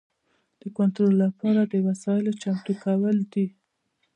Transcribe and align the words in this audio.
د 0.61 0.63
کنټرول 0.77 1.13
لپاره 1.25 1.61
د 1.65 1.73
وسایلو 1.87 2.31
چمتو 2.41 2.73
کول 2.83 3.17
دي. 3.33 3.45